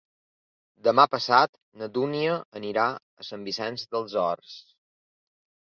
[0.87, 1.53] Demà passat
[1.83, 4.59] na Dúnia anirà a Sant Vicenç dels Horts.